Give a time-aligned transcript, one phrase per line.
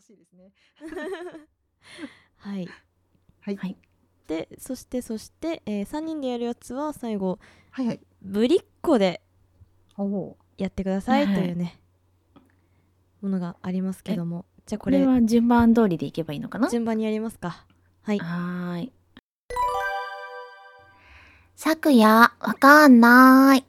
[0.00, 0.52] しいですね。
[2.38, 2.68] はい
[3.40, 3.56] はい。
[3.56, 3.76] はい
[4.26, 7.40] でそしてそして、え3人でやるやつは最後
[7.72, 8.00] はいはい。
[8.22, 9.20] ぶりっ子で
[9.96, 11.80] おおやってくださいはいはいというね、
[13.22, 16.68] ものがありますけどもじゃあここれれは順番通りでいけばいいのかな？
[16.68, 17.66] 順番にやりますか
[18.02, 18.92] はいはーい。
[21.56, 23.66] 昨夜、わかんない。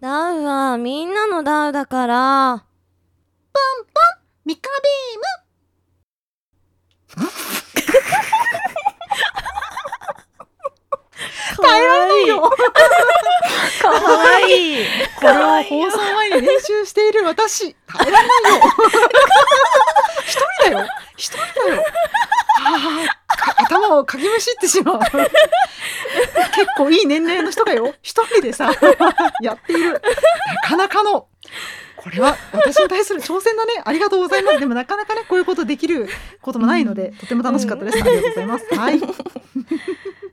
[0.00, 2.64] ダウはみんなのダウだから
[4.44, 4.68] ミカ
[11.62, 12.50] 耐えられないよ
[13.80, 14.86] かわいい
[15.16, 18.64] これを放送前に練習している私、耐えられないよ。
[20.26, 20.86] 一人だよ。
[21.16, 21.38] 一人
[21.70, 21.84] だよ。
[23.56, 24.98] 頭をかきむしってしまう。
[24.98, 25.12] 結
[26.76, 27.94] 構いい年齢の人がよ。
[28.02, 28.70] 一人でさ、
[29.40, 29.92] やっている。
[29.92, 30.00] な
[30.68, 31.28] かなかの。
[32.04, 33.82] これは私に対する挑戦だね。
[33.82, 34.60] ありがとうございます。
[34.60, 36.06] でもなかなかね、こういうことできる
[36.42, 38.02] こともないので、とても楽しかったです。
[38.02, 38.74] ありがとうございます。
[38.74, 39.00] はい。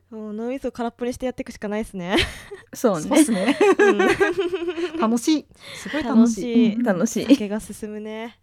[0.09, 2.17] もう脳みそ空っぽにしてやっていくしかないですね、
[2.73, 3.57] そうそうですね。
[3.79, 3.97] うん
[4.99, 5.45] 楽しい。
[5.77, 6.75] すごい楽し楽しいい。
[6.75, 7.25] うん楽しい。
[7.27, 8.37] 酒が進むね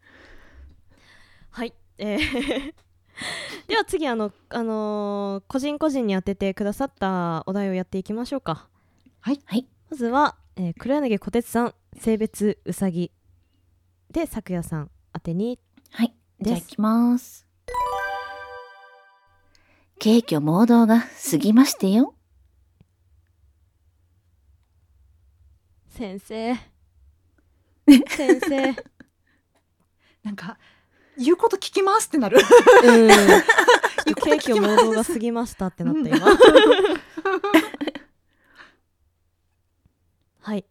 [1.50, 2.72] はいえー
[3.68, 8.68] では次あのあのー個人個人に当ててくださったお題をやっていきましょうか
[9.20, 13.10] はいはいまずは、えー黒柳小鉄さん性別うさぎ
[14.10, 15.58] で咲夜さん宛てに。
[15.90, 16.14] はい。
[16.40, 17.46] じゃあです行きます。
[20.00, 22.14] 軽挙盲導が過ぎましてよ。
[25.90, 26.54] 先生。
[28.08, 28.74] 先生。
[30.22, 30.58] なんか、
[31.18, 32.38] 言うこと聞きますってなる。
[32.84, 33.08] うん。
[34.14, 36.18] ケーキを盲導が過ぎましたってなった今。
[40.40, 40.64] はい。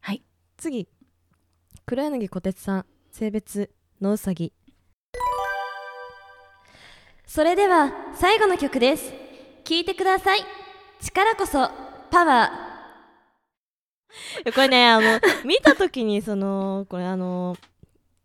[0.00, 0.22] はい。
[0.56, 0.88] 次
[1.86, 4.54] 黒柳小鉄さん性別のうさぎ。
[7.26, 9.12] それでは最後の曲です。
[9.64, 10.40] 聴いてください。
[11.02, 11.70] 力こそ
[12.10, 14.48] パワー。
[14.54, 17.54] これねあの見た時にそのこれあの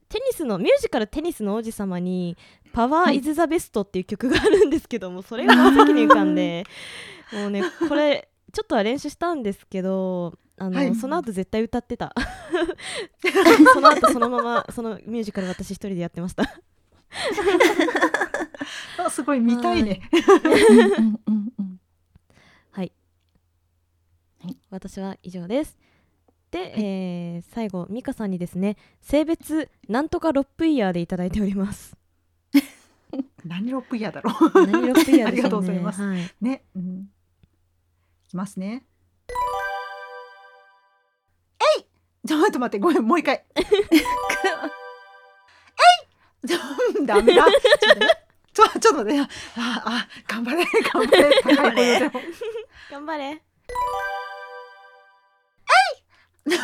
[0.07, 2.37] テニスのミュージカル「テニスの王子様」に
[2.71, 6.63] 「パワー・イズ・ザ・ベスト」っていう曲があるんですけどもそれが真っ先に浮かんで。
[7.33, 10.95] もうねこれちょっとは練習したんですけどあの、はい。
[10.95, 12.13] その後絶対歌ってた。
[13.73, 16.43] その後そのままそのミュージカル私一人でやってました。
[19.03, 20.01] あすごい見たいね。
[22.71, 22.91] はい、
[24.41, 24.57] はい。
[24.69, 25.77] 私は以上です。
[26.51, 31.95] で、えー最後美香さんにですね性別なんとかロップイヤーでいただいております。
[33.45, 34.67] 何ロップイヤーだろう。
[34.67, 35.25] 何ロップイヤーね。
[35.25, 36.01] ありがとうございます。
[36.01, 36.63] はい、ね。
[36.75, 37.09] うん。
[38.25, 38.83] いきますね。
[42.27, 43.45] ちょっと待って、ごめん、もう一回。
[43.55, 43.65] えい
[47.05, 47.45] ダメだ。
[47.45, 48.07] ちょっとね
[48.53, 49.19] ちょっと待って。
[49.21, 49.27] あ、
[49.85, 51.41] あ、頑張れ、頑張れ。
[51.41, 52.21] 高い声でも。
[52.91, 53.41] 頑張れ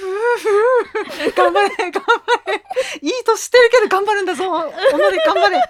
[0.00, 0.06] ふう
[0.38, 0.48] ふ
[1.28, 2.10] う頑張れ、頑張
[2.50, 2.64] れ。
[3.02, 4.50] いいとしてるけど頑張るんだぞ。
[4.50, 5.60] おのれ、頑張れ。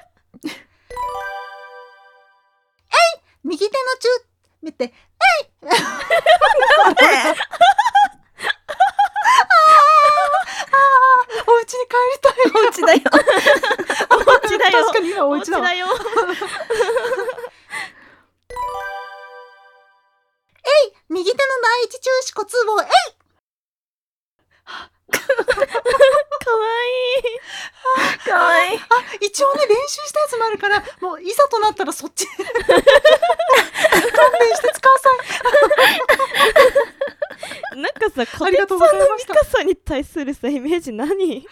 [40.20, 41.46] するさイメージ何？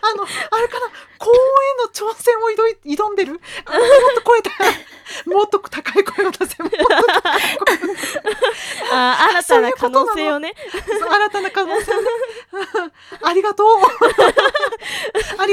[0.00, 0.26] あの、あ
[0.58, 0.86] れかな、
[1.18, 1.40] 高音へ
[1.84, 2.40] の挑戦を
[2.84, 3.32] 挑んでる？
[3.32, 3.40] もっ
[4.14, 4.74] と声高い、
[5.26, 6.62] もっと高い声を出せ。
[6.62, 6.78] もっと
[8.90, 12.08] あー新たな可能性をね新たな可能性をね。
[13.22, 13.66] ありがとう。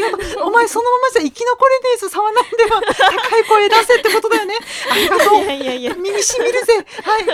[0.04, 0.44] ありがとう。
[0.48, 2.82] お前そのままじゃ生き残れねえぞ、触らないでは。
[2.82, 4.56] 高い声出せってことだよね。
[4.92, 5.36] ありがとう。
[5.44, 6.86] いやいやいや身に染みるぜ。
[7.04, 7.26] はい。
[7.26, 7.32] ち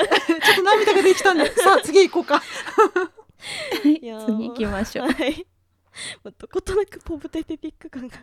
[0.52, 1.54] ょっと涙ができたんで。
[1.56, 2.44] さあ、次行こうか。
[3.84, 4.10] い次
[4.50, 5.08] 行きましょう。
[5.08, 5.46] はい
[6.24, 8.16] もうどことなくポブテテティック感が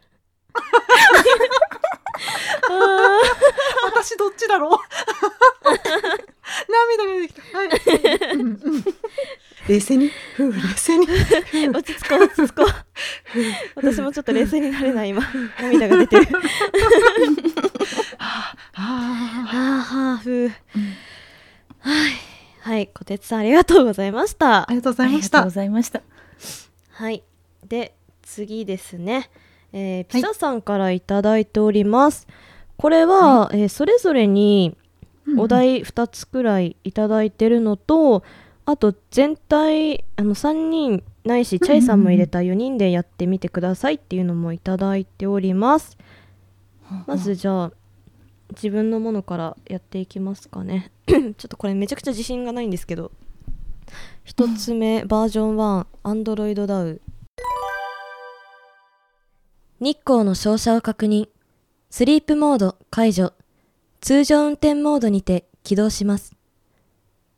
[2.71, 3.21] あ
[3.85, 4.79] 私どっちだろう？
[6.71, 7.59] 涙が出てきた。
[7.59, 7.69] はい。
[8.35, 8.45] うんう
[8.79, 8.85] ん
[9.69, 10.11] 冷静に。
[10.35, 11.07] ふう冷静に。
[11.07, 12.67] ー落ち着こう落ち着こう
[13.75, 15.23] 私もちょっと冷静になれない今。
[15.61, 16.27] 涙が出てる。
[18.19, 19.49] はあはあ。
[19.51, 20.51] あはあふ
[21.81, 22.13] はい。
[22.61, 24.63] はい小鉄さんありがとうございました。
[24.63, 25.39] ありがとうございました。
[25.39, 25.51] ありがとうご。
[25.55, 26.03] ざいました。
[26.91, 27.23] はい。
[27.67, 29.31] で次ですね、
[29.73, 32.27] えーピサさんからいただいております、
[32.77, 34.77] これは、えーそれぞれに
[35.39, 38.23] お題2つくらいいただいてるのと、
[38.67, 45.97] あと全体あの3人ないしチャイさんも入れた4人でやってみてくださいっていうのもいただいております。
[47.07, 47.73] まずじゃあ
[48.53, 50.91] 自分のものからやっていきますかね。
[51.07, 53.13] ちょっとこれめちゃくちゃ自信がないんですけど。
[54.27, 57.01] 1つ目、バージョン1アンドロイドダウ。
[59.81, 61.29] 日光の照射を確認。
[61.91, 63.33] スリープモード解除。
[64.01, 66.35] 通常運転モードにて起動します。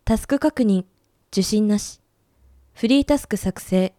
[0.05, 0.85] タスク確認、
[1.33, 2.00] 受信なし。
[2.81, 3.93] フリータスク作成、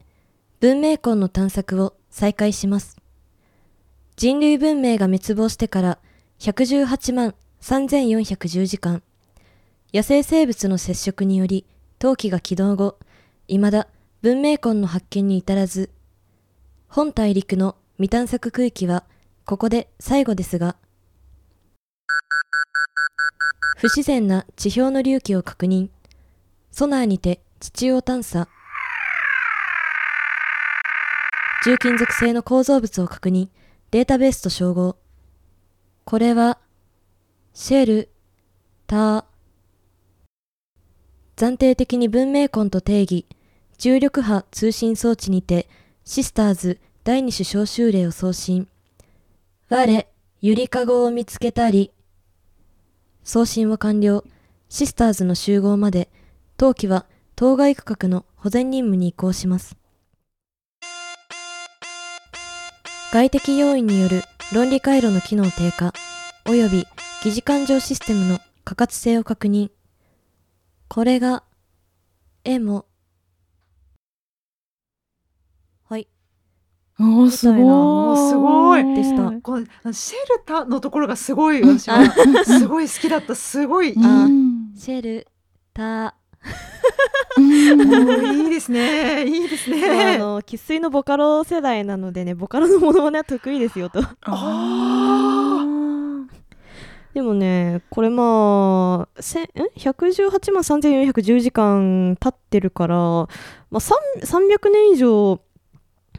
[0.59, 2.97] 文明根の探索を再開します。
[4.15, 5.99] 人類文明が滅亡してから
[6.39, 9.03] 118万3410時間。
[9.93, 11.67] 野生生物の接触により、
[11.99, 12.97] 陶器が起動後、
[13.45, 13.87] 未だ
[14.23, 15.91] 文明根の発見に至らず、
[16.87, 19.03] 本大陸の未探索区域は
[19.45, 20.75] ここで最後ですが、
[23.77, 25.89] 不自然な地表の隆起を確認。
[26.71, 28.47] ソナーにて地中を探査。
[31.63, 33.49] 重金属製の構造物を確認。
[33.91, 34.97] データベースと照合。
[36.05, 36.57] これは、
[37.53, 38.09] シェル、
[38.87, 39.23] ター
[41.35, 43.27] 暫定的に文明根と定義。
[43.77, 45.69] 重力波通信装置にて、
[46.03, 48.67] シスターズ第二種招集令を送信。
[49.69, 50.07] 我、
[50.41, 51.91] ゆりかごを見つけたり、
[53.23, 54.23] 送信は完了。
[54.67, 56.09] シスターズの集合まで、
[56.57, 57.05] 当期は
[57.35, 59.80] 当該区画の保全任務に移行します。
[63.11, 64.23] 外的要因による
[64.53, 65.93] 論理回路の機能低下、
[66.45, 66.85] 及び
[67.25, 69.69] 疑似感情システムの可活性を確認。
[70.87, 71.43] これが、
[72.45, 72.85] エモ。
[75.89, 76.07] はい。
[77.01, 78.29] おーすごい。
[78.29, 85.27] すごいでしたこのシェルタのところがすごい 私はすごい好きだったすごい、あうんシェル、
[85.73, 86.15] タ
[87.37, 89.25] いいですね。
[89.25, 94.01] いいですあねの生粋のボカロ世代なのでねボカロのものまねは得意ですよと。
[94.23, 95.65] あ
[97.13, 99.47] でもねこれまあせんん
[99.77, 103.27] 118万3410時間経ってるから、ま
[103.73, 103.93] あ、3
[104.23, 105.41] 300年以上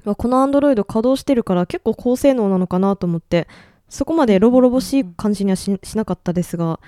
[0.05, 3.49] はこのアンドロイド稼働してるから結構高性能なのかなと思って
[3.89, 6.81] そこまでロボロボしい感じにはししなかったですが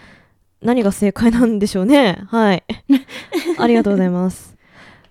[0.64, 2.24] 何が正解なんでしょうね。
[2.28, 2.64] はい。
[3.58, 4.56] ありがとうございます。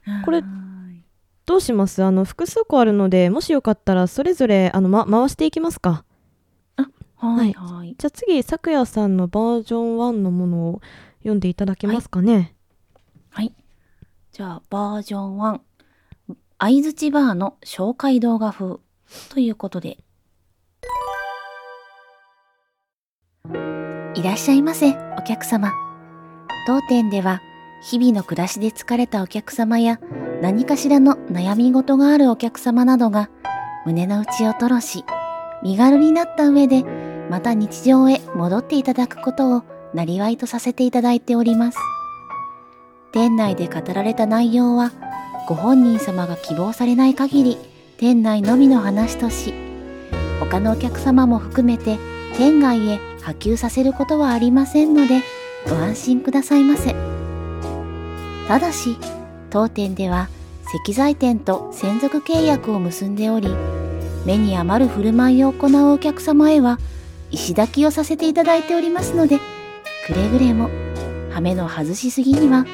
[0.05, 1.03] ーこれはい。
[1.45, 2.03] どうします？
[2.03, 6.03] あの複数個あるのでもしよかったらそれぞれあの、ま、回していきますか。
[7.17, 7.95] はいはい。
[7.97, 10.81] じゃあ次さくやさんのバージョン1のものを
[11.19, 12.53] 読んでいただけますかね。
[13.29, 13.53] はい。
[14.33, 15.61] じゃあ、バージョン1。
[16.59, 18.77] 相づちバーの紹介動画風。
[19.29, 19.99] ということで。
[24.15, 25.71] いらっしゃいませ、お客様。
[26.67, 27.41] 当店では、
[27.81, 29.99] 日々の暮らしで疲れたお客様や、
[30.41, 33.29] 何かしらの悩み事があるお客様などが、
[33.85, 35.03] 胸の内を吐露し、
[35.63, 36.83] 身軽になった上で、
[37.29, 39.63] また日常へ戻っていただくことを、
[39.93, 41.77] なりわいとさせていただいております。
[43.13, 44.91] 店内で語られた内容は
[45.47, 47.57] ご本人様が希望されない限り
[47.97, 49.53] 店内のみの話とし
[50.39, 51.99] 他のお客様も含めて
[52.35, 55.21] 店外へ波及させることはありませんので
[55.67, 56.95] ご安心くださいませ
[58.47, 58.97] ただし
[59.49, 60.29] 当店では
[60.85, 63.49] 石材店と専属契約を結んでおり
[64.25, 66.79] 目に余る振る舞いを行うお客様へは
[67.31, 69.39] 石抱きをさせていただいておりますので
[70.05, 70.69] くれぐれも
[71.31, 72.65] 羽目の外しすぎには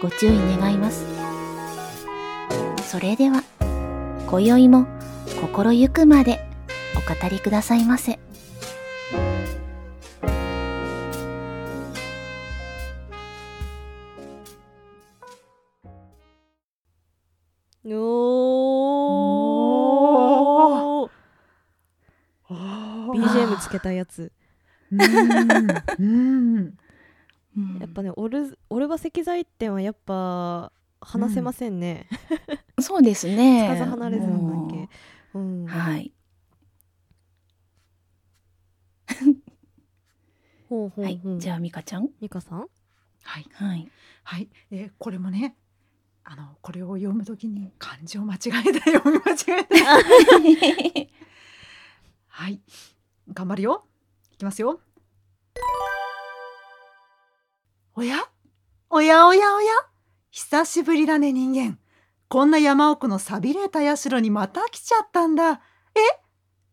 [0.00, 1.04] ご注意願います。
[2.86, 3.42] それでは、
[4.26, 4.86] 今宵も
[5.40, 6.40] 心ゆくまで
[6.96, 8.25] お語りくださいませ。
[17.94, 21.10] おー。
[22.48, 23.12] おー。
[23.12, 24.32] BGM つけたやつ。
[24.92, 25.00] うん。
[25.98, 26.78] うん。
[27.80, 32.06] やっぱねオルオルバ石材店はやっぱ話せませんね、
[32.80, 33.66] そうですね。
[33.66, 34.88] つかず離れずなんだっけ、
[35.34, 35.38] う。
[35.38, 35.66] んうん。
[35.66, 36.12] はい。
[40.68, 41.20] ほうほうほう、はい。
[41.38, 42.08] じゃあ、ミカちゃん？
[42.20, 42.66] ミカさん？
[43.22, 43.90] はいはい。
[44.24, 45.56] はい、えーこれもね
[46.28, 49.76] あのこれを読むときに漢字を間違えた読み間違えた。
[52.26, 52.60] はい。
[53.32, 53.86] 頑張るよ。
[54.32, 54.80] いきますよ。
[57.94, 58.28] おや？
[58.90, 59.72] おやおやおや？
[60.32, 61.78] 久しぶりだね人間。
[62.28, 65.52] こんな山奥の寂れた社にまた来ちゃったんだ。
[65.52, 65.60] え？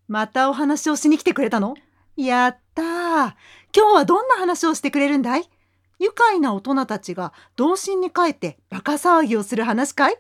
[0.08, 1.76] またお話をしに来てくれたの？
[2.16, 2.86] やったー。
[2.86, 3.36] 今
[3.72, 5.48] 日はどんな話をしてくれるんだい？
[6.04, 10.18] 愉快な大人たちが童心に帰ってバカ騒ぎをする話かい？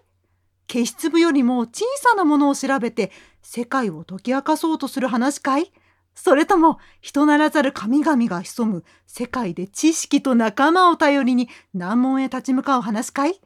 [0.71, 3.11] 消し粒よりも小さなものを調べて
[3.41, 5.73] 世界を解き明かそうとする話かい？
[6.15, 13.41] それとも人ならざる神々が潜む世界で知識と仲間を頼りに難問へ立ち向かう話かい？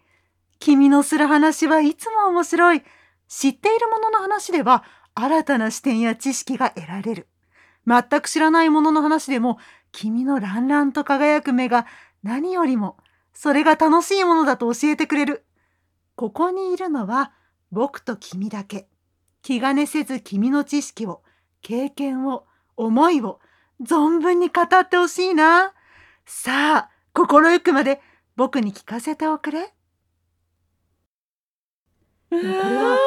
[0.59, 2.83] 君のする話はいつも面白い。
[3.27, 4.83] 知っているものの話では
[5.15, 7.27] 新たな視点や知識が得られる。
[7.87, 9.57] 全く知らないものの話でも
[9.93, 11.87] 君のランランと輝く目が
[12.27, 12.97] 何よりも
[13.33, 15.45] それが楽しいものだと教えてくれる。
[16.15, 17.31] ここにいるのは
[17.71, 18.89] 僕と君だけ。
[19.41, 21.23] 気兼ねせず君の知識を、
[21.61, 23.39] 経験を、思いを
[23.81, 25.73] 存分に語ってほしいな。
[26.25, 28.01] さあ、心ゆくまで
[28.35, 29.73] 僕に聞かせておくれ。
[32.29, 32.97] これは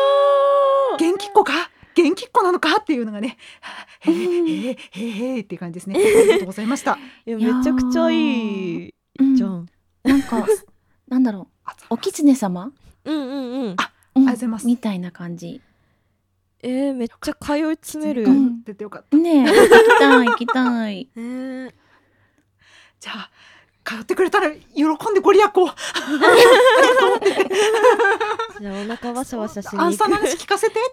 [0.98, 1.52] 元気っ子か？
[1.94, 2.76] 元気っ子なのか？
[2.80, 3.36] っていうのがね、
[4.00, 5.96] へえへえへえへえっていう感じですね。
[5.96, 6.98] ありがとうございました。
[7.26, 8.99] いやめちゃくちゃいいうん
[9.36, 9.66] じゃん。
[10.02, 10.46] なんか
[11.08, 11.70] なんだろう。
[11.90, 12.72] お狐様、
[13.04, 13.22] うんうん
[13.64, 13.74] うん。
[13.76, 14.22] あうん。
[14.22, 14.66] ありがとうございます。
[14.66, 15.60] みたいな感じ。
[16.62, 18.62] えー、めっちゃ通い詰める、うん。
[18.64, 19.16] 出てよかった。
[19.16, 21.08] ねえ行きたい行きたい。
[21.16, 21.20] え。
[21.20, 21.72] ー、
[23.00, 23.30] じゃあ
[23.82, 25.50] 通ってくれたら喜んでご利益を。
[28.60, 30.78] じゃあお腹わしゃわしゃしにアンサーの話聞かせて。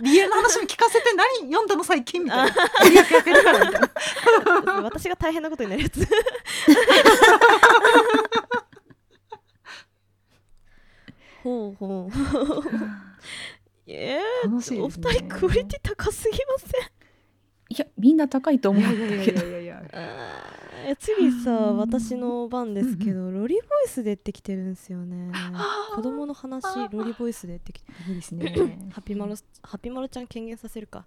[0.00, 1.12] 理由の話も聞かせて。
[1.14, 1.50] 何？
[1.50, 2.54] 読んだの最近みたいな。
[2.82, 3.90] ご利益やってるからみたいな。
[4.64, 6.06] 私が大変なことになるやつ。
[11.42, 12.12] ほうほう。
[13.86, 14.88] え楽しー、お。
[14.88, 16.70] 二人クオリティ高すぎません？
[17.70, 18.84] いやみんな高いと思うん
[19.18, 19.40] だけど。
[20.98, 25.32] 次さうん私の番ですけどロリボイスでってきてるんですよね。
[25.94, 27.92] 子供の話ロリボイスでってきて。
[28.08, 28.90] いいですね。
[28.92, 31.06] ハピマルハピマルちゃん権限させるか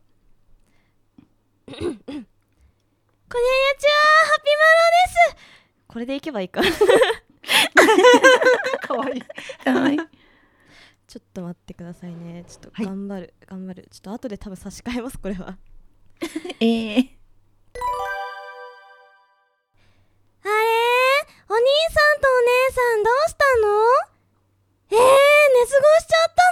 [3.27, 3.48] こんに
[3.79, 3.91] ちは
[4.27, 4.62] ハピマ
[5.34, 5.48] ルです。
[5.88, 6.62] これでいけばいいか。
[8.82, 9.24] 可愛い。
[9.67, 9.98] はい
[11.08, 12.46] ちょっと待ってくださいね。
[12.48, 12.86] ちょっとはい。
[12.86, 13.88] 頑張る、頑張る。
[13.89, 15.58] ちょっと後で多分差し替えますこれは。
[16.22, 17.10] えー、あれ？
[21.50, 23.67] お兄さんとお姉さんどうしたの？
[24.91, 25.10] えー、寝過ご
[25.65, 26.44] しちゃった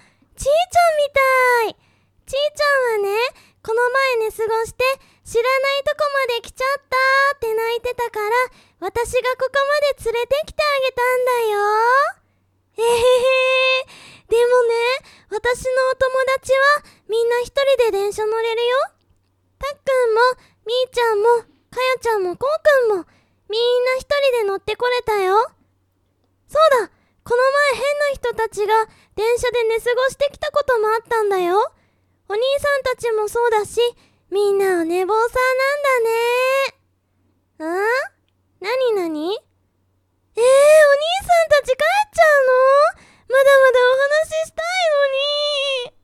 [0.36, 1.76] ちーちゃんみたい。
[2.24, 2.64] ちーちゃ
[2.96, 3.12] んはね
[3.68, 3.84] この
[4.16, 4.80] 前寝過ごして
[5.28, 8.32] 知らないとこまで来ちゃったって泣いてたから
[8.80, 11.60] 私がここまで連れてきてあげたんだよ。
[12.80, 13.84] えへへ。
[14.24, 18.76] でもね私のお友達はみんな一人で電車乗れるよ。
[19.60, 20.20] たっくんも
[20.64, 21.28] みーちゃんも
[21.68, 23.04] かよちゃんもこうくんも
[23.52, 25.44] みんな一人で乗ってこれたよ。
[26.48, 27.42] そうだこの
[27.76, 31.70] 前変な人たちが電車で寝過ごしてきたこともあったんだよ。
[32.30, 33.80] お兄さんたちもそうだし
[34.30, 36.76] みんなお寝坊さんなんだね。
[37.58, 39.32] んなになに
[40.36, 40.44] えー、お兄
[41.24, 41.76] さんたち帰っ
[42.12, 43.32] ちゃうの？
[43.34, 45.96] まだまだお話ししたいのに。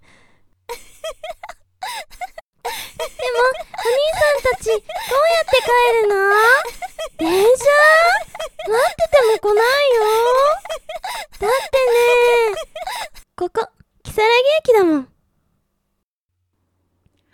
[3.04, 5.69] でも、お兄さんたち、どうやって帰
[6.00, 6.16] るの？
[7.19, 7.69] 電車？
[8.66, 10.00] 待ってても来ないよ
[11.40, 12.57] だってね、
[13.37, 13.69] ここ、
[14.02, 14.26] 木更木
[14.71, 15.13] 駅だもん。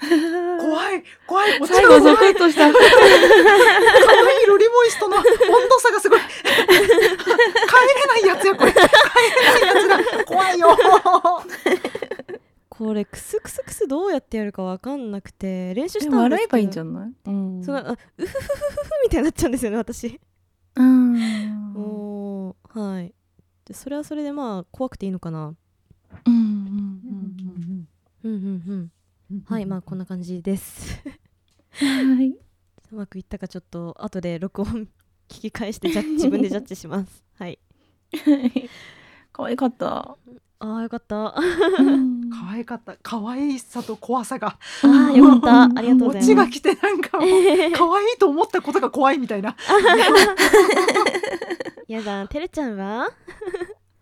[0.01, 1.59] 怖い怖い。
[1.59, 2.35] こっち最後ゾクが怖い。
[2.35, 5.23] ッとした可愛いロリボイスとの温
[5.69, 6.21] 度差がすごい。
[6.21, 6.27] 帰
[6.75, 6.81] れ
[8.07, 8.73] ないやつやこれ。
[8.73, 10.25] 帰れないやつだ。
[10.25, 10.77] 怖いよ。
[12.69, 16.17] これ、クスクスクスどうやってやるかわかんなくて、練習したんですけど。
[16.23, 16.95] 笑えばいいんじゃん。
[16.95, 17.13] ない？
[17.27, 18.43] うんそのあうふふふふふ
[19.05, 20.19] みたいになっちゃうんですよね、私。
[20.77, 23.13] うんおー、はい。
[23.67, 25.55] でそれはそれでまあ、怖くていいのかな。
[26.27, 26.41] うんうん
[28.25, 28.91] うんうんうん。
[29.49, 31.01] はい、まあ、こんな感じです。
[31.83, 32.35] うんはい。
[32.93, 34.89] うまくいったかちょっと後で録音
[35.29, 37.61] 聞き返してジャッ自分でジャッジしますはい
[39.33, 40.17] 可愛かった。
[40.59, 41.41] あーよかった可
[42.51, 42.97] 愛かった。
[43.03, 44.59] 可愛さと怖さが。
[44.83, 47.75] ーよかったありがとうごこざいますっちが来てなんか可愛い
[48.19, 49.55] と思ったことが怖いみたいな。
[51.87, 53.09] やだてるちゃんは？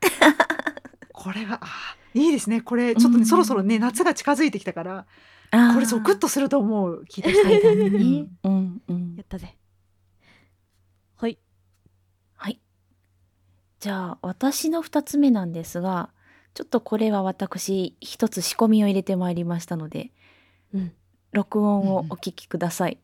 [1.13, 1.71] これがあー
[2.19, 2.61] いいですね。
[2.61, 5.07] これちょっとね、うんそろそろね夏が近づいてきたから、
[5.75, 7.05] これゾクッとすると思う。
[7.11, 7.73] 聞いた人みたい。
[8.45, 9.23] うんうんや。
[9.23, 9.57] ったぜ
[11.17, 11.39] はい
[12.35, 12.61] はい。
[13.81, 16.11] じゃあ私の二つ目なんですが、
[16.55, 20.13] ちょっとこれは私一つ仕込みを入れてまいりましたので、
[20.75, 20.93] うん
[21.31, 22.99] 録音をお聞きください。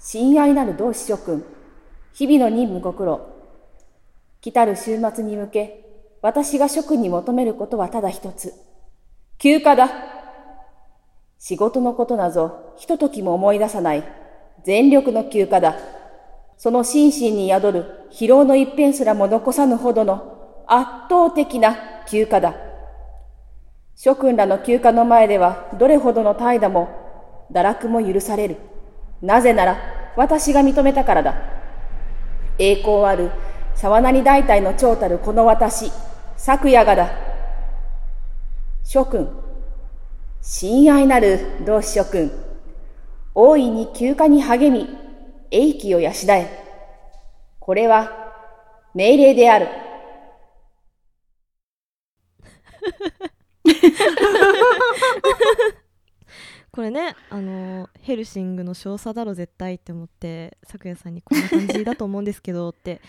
[0.00, 1.44] 親愛なる同志諸君、
[2.14, 3.37] 日々の任務ご苦労。
[4.48, 5.84] 来たる週末に向け、
[6.22, 8.54] 私が諸君に求めることはただ一つ。
[9.36, 9.90] 休暇だ。
[11.38, 14.04] 仕事のことなぞ、ひとときも思い出さない。
[14.64, 15.76] 全力の休暇だ。
[16.56, 21.76] その心身に宿る疲労の一片すらも残さぬほどの圧倒的な
[22.08, 22.54] 休暇だ。
[23.96, 26.88] 諸君らの休暇の前ではどれほどの怠惰も
[27.52, 28.56] 堕落も許される。
[29.20, 29.76] なぜなら
[30.16, 31.34] 私が認めたからだ。
[32.58, 33.30] 栄光ある
[33.78, 35.92] 沢なり大体の長たるこの私、
[36.36, 37.12] 昨夜がだ。
[38.82, 39.30] 諸君、
[40.42, 42.32] 親愛なる同志諸君、
[43.36, 44.88] 大いに休暇に励み、
[45.52, 46.48] 英気を養え。
[47.60, 48.10] これは
[48.94, 49.68] 命令である。
[56.72, 63.00] これねあのヘルシングの少佐だろ絶対って思って咲夜さんにこんな感じだと思うんですけどって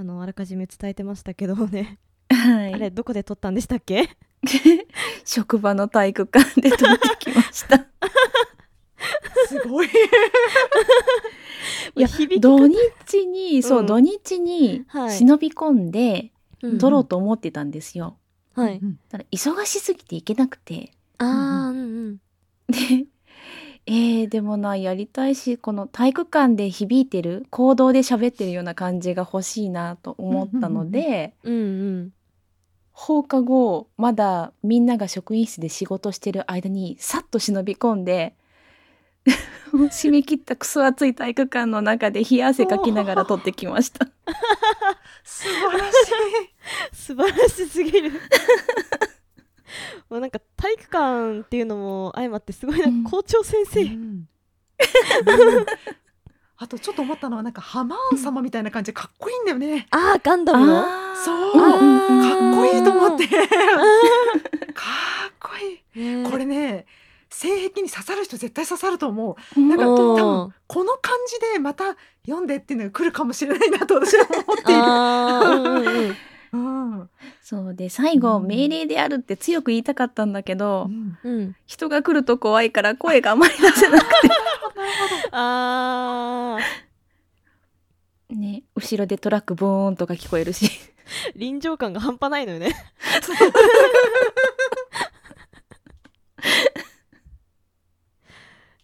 [0.00, 1.98] あのあらかじめ伝えてましたけどね、
[2.30, 4.08] は あれどこで撮ったんでしたっけ？
[5.26, 7.84] 職場の体育館で撮ってきました。
[9.46, 9.88] すごい。
[11.96, 12.08] いや
[12.40, 15.10] 土日に、そう、うん土日にはい。
[15.18, 16.78] 忍び込んでうん。
[16.78, 18.16] 撮ろうと思ってたんですよ。
[18.54, 18.78] はい。
[18.82, 18.98] うん
[19.30, 20.92] 忙しすぎて行けなくて。
[21.18, 21.28] ああ
[21.68, 22.16] うんうん。
[22.68, 23.04] で、
[23.92, 31.56] えー、でもな、やりたいし、この体育館で響いてる、行動で喋ってるような感じが欲しいなと思ったので、うんう
[32.02, 32.12] ん
[32.92, 38.36] 放課後、まだみんなが職員室で仕事してる間に、さっと忍び込んで、
[39.72, 44.06] 締め切ったクソ暑い体育館の中で冷や汗かきながら撮ってきました。
[45.24, 48.12] 素晴らしい素晴らしすぎる
[50.08, 53.94] もうなんか体育館っていうのも相まってすごいなんか校長先生、い。
[53.94, 54.26] うん
[56.62, 59.86] あとちょっと思ったのはなんかハマーン様みたいな感じでかっこいいんだよね。
[59.90, 60.66] ああガンダム
[61.24, 61.78] そうかっ
[62.54, 63.26] こいいと思って。
[64.74, 64.84] か
[65.30, 66.04] っこいい。
[66.22, 66.84] ねこれね
[67.30, 69.58] 性癖に刺さる人絶対刺さると思う。
[69.58, 76.16] うんなんかうん多分この感じでまた読んでっていうのが来るかもしれないなと私は思っている。
[76.52, 77.10] うん。
[77.42, 78.46] そうで最後、うん。
[78.46, 81.18] 命令であるって強く言いたかったんだけど、うん。
[81.22, 84.04] うん人が来ると怖いから声があまり出せなく
[85.32, 86.58] あ
[88.28, 90.66] てね後ろでトラックボーンとか聞こえるし。
[90.66, 90.90] ー
[91.34, 92.68] 臨場感が半端ないのよね。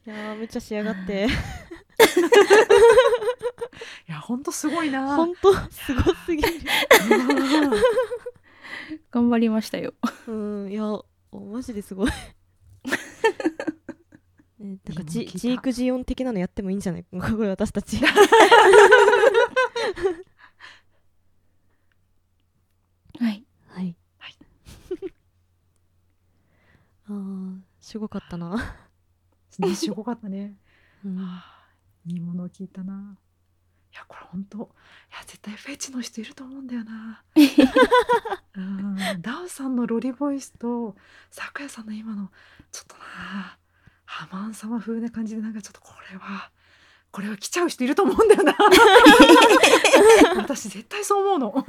[0.07, 1.27] いやーめっちゃ仕上がって
[4.09, 5.17] いや本当すごいな。
[5.17, 6.49] ほんとすごすぎる。
[7.11, 7.71] うん
[9.11, 9.95] 頑張りましたよ。
[10.27, 10.85] うんいや
[11.33, 12.11] おマジですごい。
[14.59, 17.05] ねなんかジジークジオン的なのやってもいいんじゃない？
[17.11, 17.99] これ私たち。
[23.19, 23.45] はい。
[23.69, 23.97] はい。
[24.19, 24.37] はい。
[27.09, 28.57] あーすごかったな、
[29.59, 30.57] ねすごかったね。
[31.05, 31.17] うん。
[31.17, 31.56] はあ
[32.07, 33.17] いいものを聞いたな。
[33.93, 34.67] いやこれ本当いや
[35.27, 37.23] 絶対フェチの人いると思うんだよな。
[38.57, 40.97] うんダウさんのロリボイスと
[41.31, 42.31] 咲夜さんの今の
[42.73, 43.59] ちょっとな
[44.05, 46.51] ハマン様風な感じでなんかちょっとこれは
[47.11, 48.55] これは来ちゃう人いると思うんだよな。
[50.37, 51.65] 私絶対そう思うの。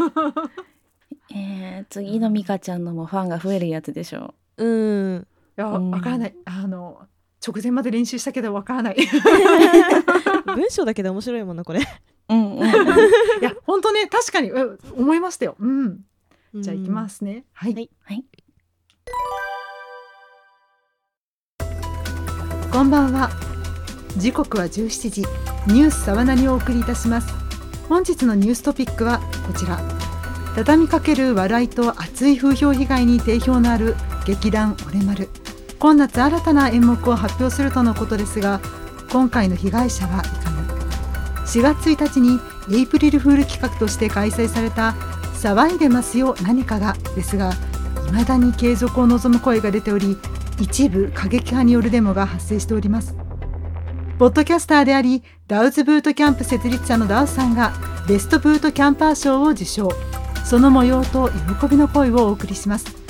[1.33, 6.35] えー、次のミカちゃんのもファンが増えるやつでしょうんいやうんわからない。
[6.45, 7.07] あの
[7.45, 8.95] 直前まで練習したけどわからない。
[8.95, 9.07] い
[10.45, 11.79] 文章だけで面白いもんなこれ、
[12.29, 12.67] ううんうん
[13.41, 15.55] や本当ね確かにうん思いましたよ。
[15.59, 15.99] うん。
[16.55, 17.45] じゃあ行きますすね。
[17.53, 17.73] はい。
[17.73, 18.25] はいはい
[22.71, 23.29] こんばんは。
[24.17, 25.21] 時刻は17時。
[25.67, 27.33] ニュースさわなにお送りいたします。
[27.89, 29.79] 本日のニューストピックはこちら。
[30.55, 33.95] 畳みかける笑いと熱い風評被害に定評のある
[34.25, 35.29] 劇団オレマル。
[35.79, 38.59] 今夏新たな演目を発表するとのことですが、
[39.11, 40.57] 今回の被害者はいかに。
[41.47, 42.39] 4月1日に
[42.75, 44.95] エイプリルフール企画として開催された
[45.33, 47.53] 騒いでますよ何かがですが
[48.07, 50.17] 未だに継続を望む声が出ており
[50.59, 53.15] 一部過激派によるデモが発生しております。
[54.19, 57.71] ポッドキャスターでありダウズブートキャンプ設立者のダウさんが
[58.07, 59.89] ベストブートキャンパー賞を受賞。
[60.43, 63.06] その模様と喜びの声をお送りします。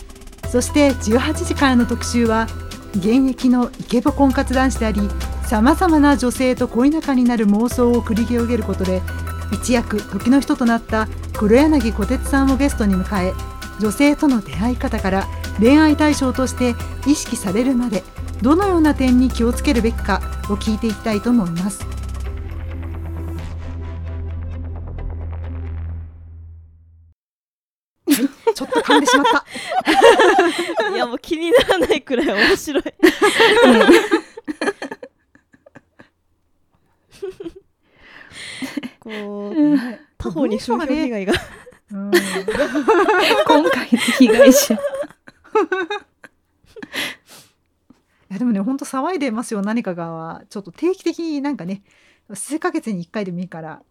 [0.51, 2.47] そして18時からの特集は
[2.95, 5.01] 現役のイケボ婚活男子であり
[5.45, 9.01] さまざまな女性と恋仲になる妄想を繰り広げることで
[9.51, 13.33] 一躍時の人となった黒柳小鉄さんをゲストに迎え
[13.79, 15.27] 女性との出会い方から
[15.59, 18.03] 恋愛対象として意識されるまで
[18.41, 21.85] どのような点に気をつけるべきかを聞いていきたいと思います。
[28.53, 29.46] ちょっと噛んでしまった。
[30.97, 32.83] いやもう気にならないくらい面白い。
[38.99, 39.55] こう
[40.17, 41.33] 他方に風評被害が。
[41.91, 42.11] うん。
[42.11, 44.73] 今回の被害者。
[44.73, 44.77] い
[48.29, 50.11] やでもね本当騒いでますよ何かが。
[50.11, 51.83] はちょっと定期的になんかね
[52.33, 53.83] 数ヶ月に1回でもいいから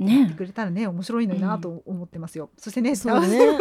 [0.00, 0.34] ね。
[0.36, 3.38] くれたらね面白いのになと思ってますよ、そしてねそうだね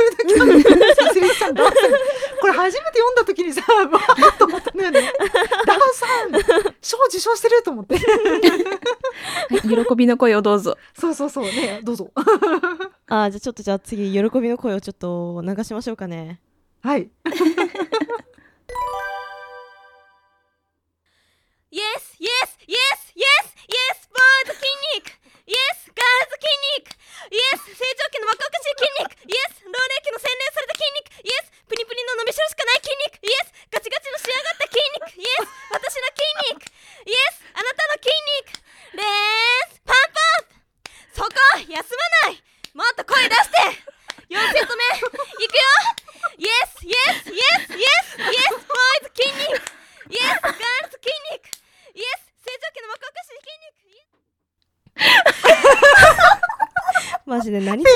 [2.40, 5.12] これ初めて読んだ時にさわーっと思ったんだよね。
[5.66, 6.32] ダンさん
[6.82, 7.98] 賞受賞してると思って。
[9.50, 10.78] 喜びの声をどうぞ。
[10.98, 11.46] そうそうそう。
[11.46, 12.12] ねどうぞ。
[13.08, 16.40] あーじゃあちょっとじゃあ次喜びの声をちょっと流しましょうかね。
[16.82, 17.10] はい。
[21.72, 25.06] イエスイエスイエスイエスイエスボーイズ筋肉
[25.46, 26.48] イエスガールズ筋
[26.80, 26.96] 肉。
[27.30, 27.76] イエス。
[27.76, 29.16] 成長期の若々しい筋肉。
[29.28, 29.64] イエス。
[29.68, 31.12] 老齢期の洗練された筋肉。
[31.24, 31.52] イエス。
[31.68, 33.20] プニプニの伸びしろしかない筋肉。
[33.24, 33.54] イエス。
[33.70, 35.20] ガチガチの仕上がった筋肉。
[35.20, 35.52] イエス。
[35.76, 36.24] 私の筋
[36.56, 36.68] 肉。
[37.08, 37.44] イエス。
[37.54, 38.10] あなたの筋
[38.48, 38.60] 肉。
[38.96, 39.80] レース。
[39.90, 40.62] パンパンップ
[41.18, 41.34] そこ
[41.66, 41.82] 休ま
[42.30, 42.44] ない
[42.78, 43.90] もっと声出して
[44.30, 45.66] 4セット目いくよ
[46.38, 46.94] イエスイエ
[47.26, 49.58] スイエスイエスイエスボーイズ筋肉
[50.14, 51.50] イエスガールズ筋肉
[51.98, 54.30] イエス成長期の若々しい筋肉イエス
[57.26, 57.90] マジで何さ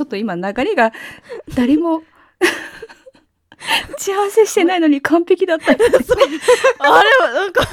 [0.02, 0.94] ょっと今流れが
[1.56, 2.04] 誰も打
[3.98, 5.72] ち合わせしてないのに完璧だった。
[5.72, 5.86] あれ
[7.20, 7.68] はなんか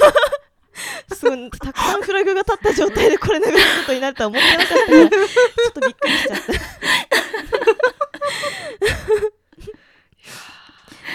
[1.15, 5.11] すごいたくさんフラグが立った状態でこれ流すことになるとは思ってなかったからちょっ
[5.73, 6.43] とびっくりしちゃった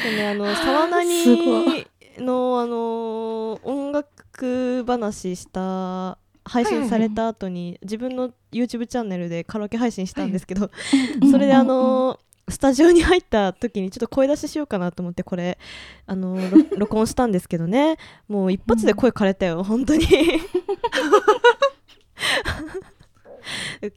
[0.10, 1.86] でねあの沢なすごに
[2.18, 4.84] のあの音楽
[5.32, 10.72] 話した配信された後に自分の YouTube チャンネルでカラオケ配信したんですけど、
[11.32, 15.58] それであのスタジオに入った時にちょっと声出ししようかなと思ってこれ
[16.06, 16.42] あのろ
[16.78, 17.98] 録音したんですけどね。
[18.28, 20.06] もう一発で声枯れたよ本当に。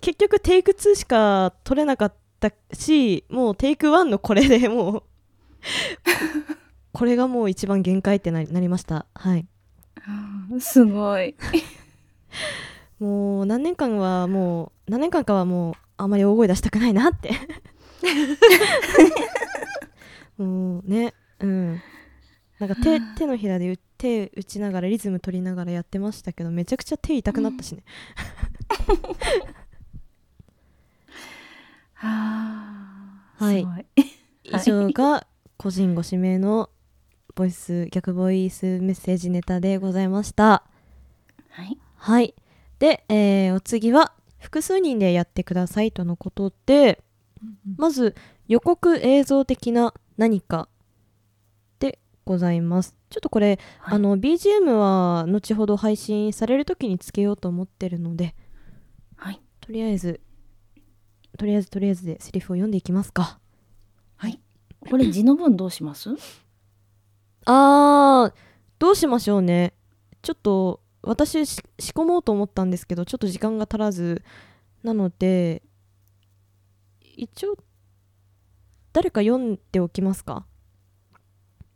[0.01, 5.03] 結局テイク2しか取れなかったしもうテイク1のこれでもう
[6.93, 9.07] これがもう一番限界ってなりました。
[9.15, 9.47] はい
[10.61, 11.35] すごい。
[12.99, 17.29] もう何年間はもう何年間かはもうあまり大声出したくないなって
[20.39, 21.83] もうねうん
[22.59, 27.83] なんか手手のひらでう手打ちながらリズム取りながらやってましたけどめちゃくちゃ手痛くなったしね、
[31.95, 33.45] は あ。
[33.45, 33.87] はいすごい。
[34.45, 35.27] 以上が
[35.57, 36.71] 個人ご指名の
[37.35, 40.65] ボイス逆ボイスメッセージネタでございました。
[41.51, 41.77] はい。
[41.97, 42.35] はい。
[42.79, 47.03] で、えーお次は複数人でやってくださいとのことで
[47.77, 48.15] まず
[48.47, 50.69] 予告映像的な何か
[51.79, 52.95] でございます。
[53.11, 53.95] ちょっとこれ、はい。
[53.97, 58.35] あの BGM は後ほど配信される時につけようと思ってるので
[59.17, 59.41] はい。
[59.61, 60.21] とりあえず
[61.39, 63.41] とりあえずとりあえずでセリフを読んでいきますか。
[64.91, 66.11] これ字の文どうします？
[67.47, 68.35] あー
[68.79, 69.75] どうしましょうね。
[70.23, 74.23] ちょっと私し仕込もうと思ったんですけどちょっと時間が足らず。
[74.83, 75.63] なので
[77.17, 77.57] 一応
[78.93, 80.47] 誰か読んでおきますか？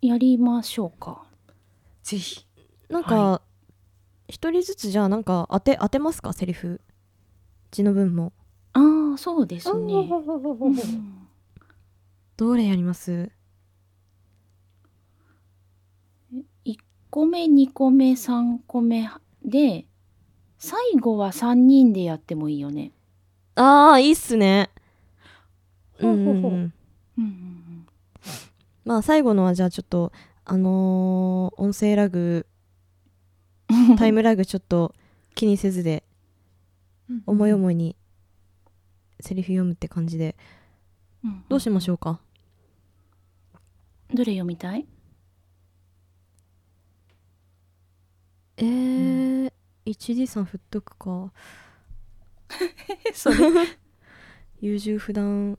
[0.03, 1.25] やりましょうか。
[2.03, 2.47] ぜひ。
[2.89, 3.43] なんかは
[4.29, 6.33] 一人ずつじゃあなんか当て当てますか？
[6.33, 6.81] セリフ。
[7.71, 8.33] 字の文も。
[8.73, 9.95] ああ、そうですね。
[9.95, 10.09] う
[10.71, 11.29] ん
[12.37, 13.31] どれやります
[16.65, 16.77] 1
[17.11, 19.09] 個目2個目3個目
[19.45, 19.87] で
[20.59, 22.93] 最後は3人でやってもいいよね。
[23.55, 24.71] ああいいっすね。
[26.01, 26.53] ほうほうほう。
[26.53, 27.87] うん
[28.85, 30.13] まあ最後のはじゃあちょっと
[30.45, 32.47] あのー音声ラグ
[33.71, 34.95] うん、 タイムラグちょっと
[35.35, 36.05] 気にせずで
[37.27, 37.97] 思い思いに
[39.21, 40.37] セリフ読むって感じで
[41.25, 41.45] うん。
[41.49, 42.21] どうしましょうか？
[44.15, 44.87] どれ読みたい？
[48.61, 49.53] えー、
[49.87, 51.33] 1D さん振っとくか。
[53.15, 53.37] それ。
[54.61, 55.59] 優柔不断。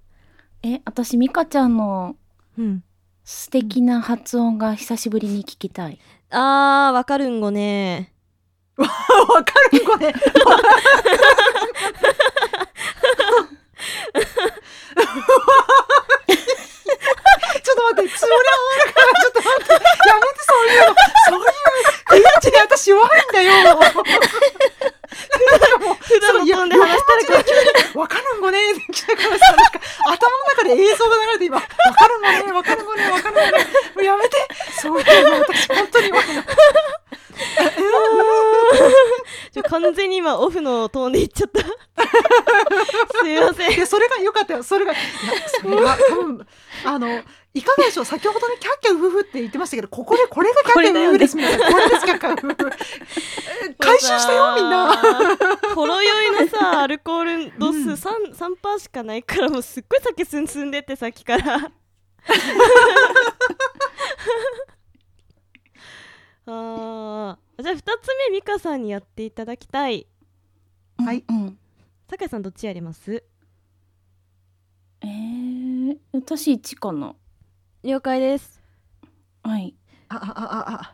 [0.61, 2.17] え私ミカちゃんの
[2.57, 2.83] うん。
[3.23, 5.99] 素敵な発音が久しぶりに聞きたい。
[6.29, 8.13] あーわかるんごね。
[8.75, 10.13] わかるこれ。
[10.13, 10.25] ちょっ
[17.79, 18.43] と待って、それ終わ
[18.85, 20.95] るから、ちょっと待って、やめて、そういうの、
[21.29, 21.55] そういう、
[22.09, 23.53] ピンチで私弱いんだよ。
[23.63, 23.93] なんか
[25.79, 27.15] もう、普段の読んで話した
[27.95, 28.81] ら、わかるんごねって。
[28.91, 31.45] 来たからさ、なんか、頭の中で映像が流れて。
[31.45, 31.67] 今、わか
[32.07, 33.51] るんごねわかるんごねわかるんごね
[33.95, 34.37] もうやめて、
[34.81, 36.25] そういうの、私、本当に弱い。
[39.51, 44.93] ちょ完全に今オフのトーンで言っちゃったすいませんそれが良かったよそれが
[45.61, 46.47] それは多分
[46.85, 47.07] あの、
[47.53, 48.05] いかがでしょう？
[48.05, 51.71] 先ほどね、キャッキャウフフって言ってましたけど、ここでこれがキャッキャウフフですみたいな。
[51.71, 52.55] これです、キャッキャウフフ。
[53.69, 54.95] え回収したよ、みんな。
[55.75, 61.71] ほろ酔いのさ アルコール度数うん 3, 3パーしかないからもうすっごい酒進んでってさっきから
[66.45, 70.07] あーじゃあ2つ目美香さんにやっていただきたい
[70.97, 71.57] はいうん。
[72.09, 73.23] 酒井さんどっちやります？
[75.01, 77.15] えー、私1かな？
[77.83, 78.61] 了解です。
[79.43, 79.73] はい。
[80.09, 80.93] あ、あ、あ、あ。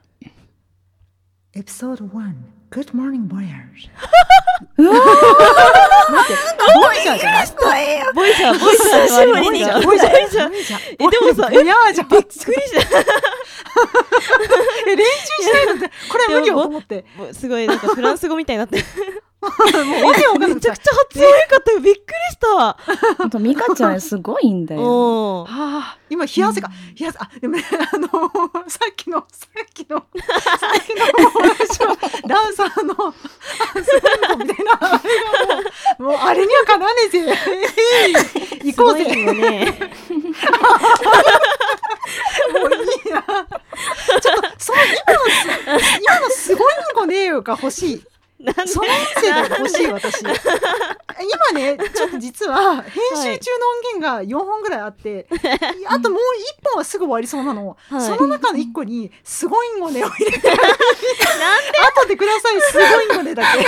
[1.54, 2.34] エピソード1
[2.70, 3.90] Good morning, voyage
[4.78, 4.94] うわ
[6.12, 6.44] 待って、
[6.76, 7.48] ボイジャーじゃない？
[8.14, 9.52] ボイジャーボイジャー久しぶりに。
[9.52, 10.50] ボイジャーボイジャーボイジャー。
[10.50, 10.80] ボイジャー。
[10.94, 11.94] えでもさボイジャー。
[11.94, 12.08] じゃん。
[12.10, 13.00] びっくりした。
[14.88, 17.06] え練習しないのってこれは無理よと思って。
[17.34, 18.84] すごいなんかフランス語みたいになってる
[19.46, 22.78] もうわけわかんなくてめちゃくちゃ発音良かったよびっくりした。
[23.18, 24.82] ほんと、ミカちゃんすごいんだよ。
[24.82, 25.98] おーああ。
[26.10, 28.08] 今冷や汗が冷や汗あでもね あの
[28.68, 30.04] さっきのさっきのさ
[30.78, 31.98] っきの
[32.30, 33.14] ダンサーのあ
[34.36, 35.56] みたいなあれが
[35.98, 37.26] もうもうあれにはかなわねえぜ。
[38.08, 38.10] え
[38.70, 39.04] い行こうぜ。
[39.06, 39.92] すごいよね。
[42.54, 43.24] もういいな。
[44.22, 48.04] ちょっとその今のす今のすごいんごねえよが欲しい
[48.46, 48.72] なんで？
[48.72, 50.24] その音声が欲しい私。
[50.24, 53.40] 今ねちょっと実は編集中の音
[54.00, 55.28] 源が4本ぐらいあって、
[55.88, 58.02] あともう1本はすぐ終わりそうなの、はい。
[58.06, 60.64] その中の1個に「すごいんごね」を入れて なんで？
[62.02, 63.66] 後でください「すごいんごね」だけ。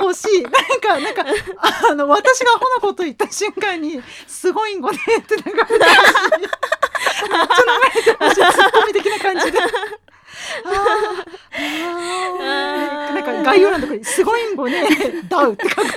[0.00, 0.42] 欲しい。
[0.42, 1.24] なんかなんか
[1.88, 7.40] あの私がアホなこと言った瞬間に「すごいんごね」ってなんか めっちゃ流
[7.94, 9.58] れてほしいツッコミ的な感じで。
[13.14, 14.84] なんか概要欄のところに「すごいんごね
[15.28, 15.82] ダウ」って書く。
[15.82, 15.96] やり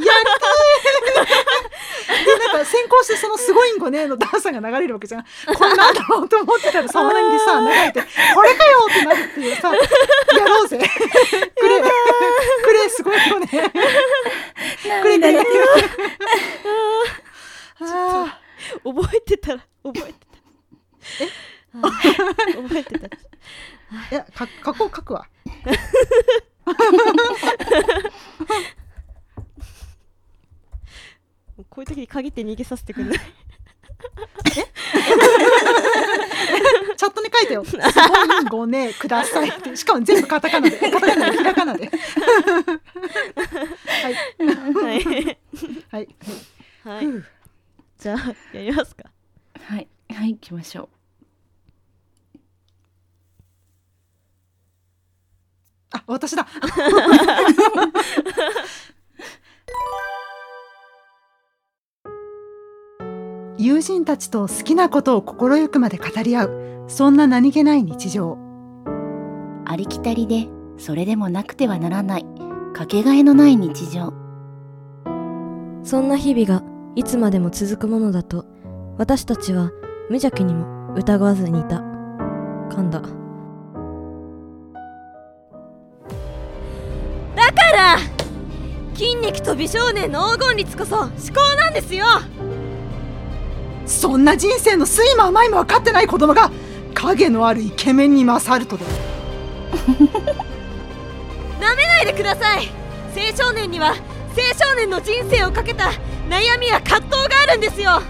[0.00, 5.24] てーでなんか先行してその「すごいんごね」のダンさんが流れるわけじゃん。
[5.54, 8.02] これなんだろうと思ってたら沢なぎでさ流れて
[8.34, 9.80] 「これかよ!」ってなるっていうさ「や
[10.46, 10.78] ろうぜ」
[11.58, 15.40] くれくれすごいんごねくれくれ
[17.80, 18.38] あ
[18.84, 21.28] 覚えてたら覚えてたえ
[22.54, 23.10] 覚えてたー
[24.12, 25.26] いやか書こう書くわ。
[31.70, 33.18] こういう時に限って逃げさせてくれない？
[36.96, 37.64] チャットに書いてよ。
[37.64, 37.86] すごい
[38.50, 39.76] ごねくださいって。
[39.76, 40.77] しかも全部カタカナで。
[64.28, 66.84] ちと好きなことを心ゆくまで語り合う。
[66.86, 68.38] そんな何気ない日常。
[69.64, 72.26] ありきたりで、それでもなくてはならない、
[72.74, 74.12] かけがえのない日常。
[75.82, 76.62] そんな日々が
[76.94, 78.44] いつまでも続くものだと
[78.98, 79.70] 私たちは
[80.10, 81.76] 無邪気にも疑わずにいた
[82.68, 83.08] 噛んだだ
[87.52, 87.98] から
[88.94, 92.04] 筋肉と美少年の黄金率こそ思考なんですよ
[93.88, 96.50] そんな人生の酸いも甘いも分かってない子供が
[96.94, 98.90] 影のあるイケメンに勝るとでも
[101.60, 102.70] なめないでください
[103.16, 103.96] 青少年には青
[104.68, 105.90] 少年の人生をかけた
[106.28, 108.02] 悩みや葛藤があるんですよ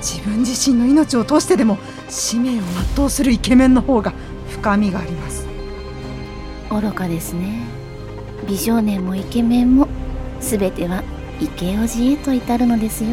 [0.00, 1.78] 自分自身の命を通してでも
[2.08, 2.62] 使命を
[2.96, 4.12] 全うするイケメンの方が
[4.50, 5.46] 深みがあります
[6.70, 7.62] 愚かですね。
[8.48, 9.88] 美少年もイケメンも、
[10.40, 11.02] すべては
[11.40, 13.10] イケオジへと至るのですよ。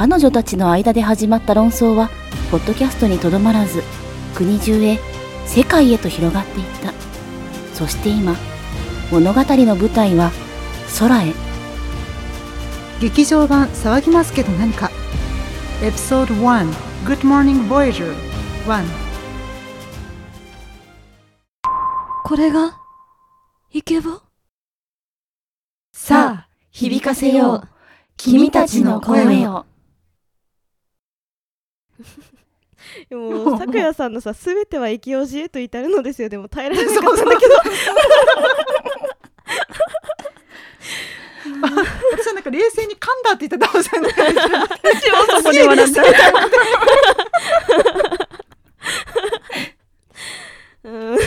[0.00, 2.08] 彼女たちの間で始まった論争は、
[2.50, 3.82] ポッドキャストにとどまらず、
[4.34, 4.98] 国中へ、
[5.44, 6.94] 世界へと広がっていった。
[7.74, 8.34] そして今、
[9.12, 10.30] 物語の舞台は、
[10.98, 11.34] 空へ。
[12.98, 14.90] 劇場版騒ぎますけど何か
[15.82, 16.72] エピソード1
[17.04, 18.14] Good Morning Voyager
[18.64, 18.84] 1
[22.24, 22.74] これが？
[23.74, 24.22] イケボ？
[25.92, 27.68] さあ響かせよう
[28.16, 29.66] 君たちの声を。
[33.08, 36.28] でも咲夜さんのさ全ては生きようじへと至るのですよ。
[36.28, 37.54] でも耐えられなかったんだけど。
[42.12, 44.12] 私はなんか冷静に噛んだって言ってたじゃない。
[44.12, 46.02] 私もそこで笑った。
[50.84, 51.18] うん。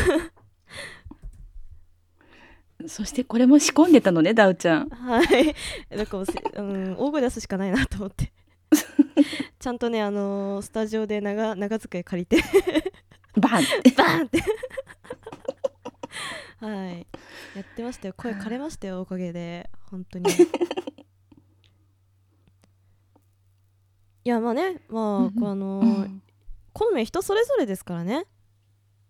[2.89, 4.89] そしてこれも仕込んでたのね、ダウちゃん。
[4.89, 5.55] はい。
[5.95, 8.33] だからもうせ、うん、大声出すしかないなと思って
[9.59, 12.43] ちゃんとねあのースタジオで長長机借りて。
[13.39, 13.63] バン
[13.97, 14.43] バーンって。
[16.59, 17.07] はい。
[17.55, 18.13] やってましたよ。
[18.15, 19.69] 声枯れましたよおかげで。
[19.89, 20.25] 本当に。
[24.25, 26.23] いやまあねまあ、あのーうん。
[26.73, 28.25] 好みは人それぞれですからね。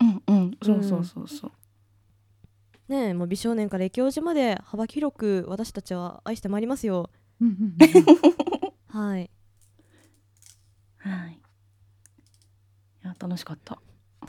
[0.02, 1.52] うんうん、そうそうそうそう。
[2.90, 7.10] ねえもう美少年から駅王子まで幅広く私たちは愛してまいりますよ。
[7.40, 7.78] うんうん。
[8.88, 9.30] はい
[11.04, 11.34] はい。
[11.34, 13.78] いや、楽しかった。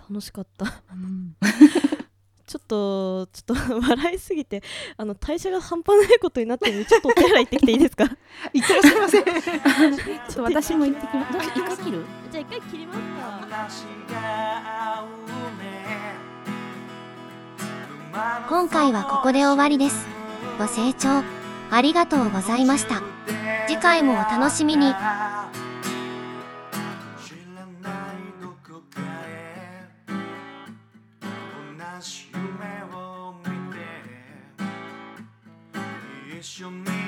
[0.09, 1.37] 楽しかったうん
[2.47, 4.63] ちょっとちょっと 笑いすぎて
[4.99, 8.05] あの代謝が半端ないことになってるんでちょっとお手洗い行ってきていいですか？
[8.05, 8.07] い
[8.61, 9.33] ってらっしゃいませちょ
[10.33, 11.33] っと私も行ってきます。
[11.33, 14.05] どうし一回切るじゃあ一回切りますか
[18.49, 20.07] 今回はここで終わりです。
[20.59, 21.23] ご清聴
[21.71, 23.01] ありがとうございました。
[23.67, 24.93] 次回もお楽しみに。
[36.57, 37.04] 一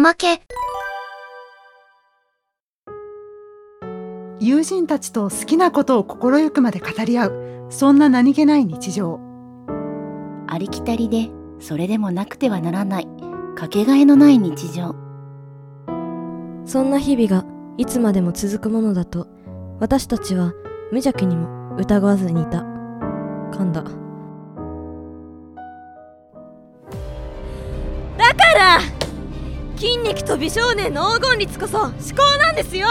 [0.00, 0.40] まけ。
[4.40, 7.66] 友人たちと好きなことを心ゆくまで語り合う。
[7.68, 9.20] そんな何気ない日常。
[10.48, 13.08] ありきたりで、それでもなくてはならない、
[13.54, 14.94] かけがえのない日常。
[16.64, 19.26] そんな日々がいつまでも続くものだと
[19.80, 20.52] 私たちは
[20.92, 22.60] 無邪気にも疑わずにいた。
[23.52, 24.09] 噛んだだ
[29.80, 32.86] 筋肉と美少年の黄金率こそ思考なんですよ。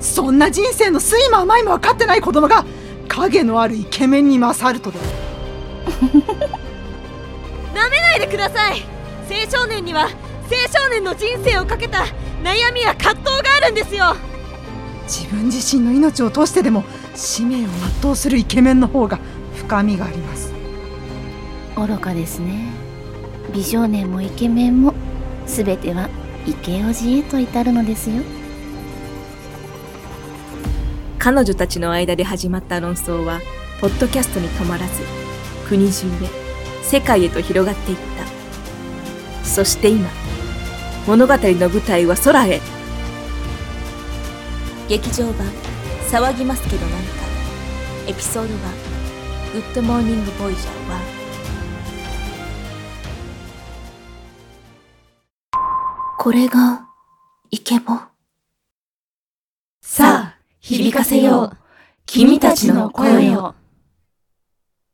[0.00, 2.64] そんな人生の酸いも甘いも分かってない子供が
[3.08, 4.98] 影のあるイケメンに勝るとで
[7.74, 8.86] な めないでください。
[9.30, 10.08] 青少年には青
[10.82, 12.06] 少年の人生をかけた
[12.42, 14.16] 悩みや葛藤があるんですよ。
[15.06, 17.68] 自分自身の命を通してでも使命を
[18.00, 19.18] 全うするイケメンの方が
[19.56, 20.54] 深みがあります。
[21.76, 22.72] 愚かですね。
[23.52, 24.94] 美少年もイケメンも、
[25.52, 26.08] すべては
[26.46, 28.22] イケオジへと至るのですよ。
[31.18, 33.38] 彼女たちの間で始まった論争は
[33.78, 35.02] ポッドキャストに止まらず
[35.68, 36.10] 国中へ
[36.82, 37.96] 世界へと広がっていっ
[39.42, 39.46] た。
[39.46, 40.08] そして今
[41.06, 42.58] 物語の舞台は空へ。
[44.88, 45.46] 劇場版
[46.10, 47.22] 「騒ぎますけど何か」
[48.08, 48.52] エピソード1
[49.52, 51.11] 「グッドモーニングボイジャー1」
[56.22, 56.86] これが、
[57.50, 57.98] イケボ。
[59.80, 61.56] さあ響かせよう
[62.06, 63.56] 君たちの声を